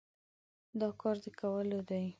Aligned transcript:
دا 0.79 0.89
کار 1.01 1.15
د 1.23 1.25
کولو 1.39 1.79
دی؟ 1.89 2.05